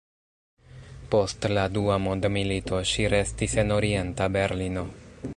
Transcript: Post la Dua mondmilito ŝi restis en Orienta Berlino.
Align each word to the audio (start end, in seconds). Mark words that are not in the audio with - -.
Post 1.15 1.45
la 1.51 1.65
Dua 1.75 1.97
mondmilito 2.05 2.79
ŝi 2.93 3.05
restis 3.15 3.55
en 3.65 3.75
Orienta 3.77 4.29
Berlino. 4.37 4.87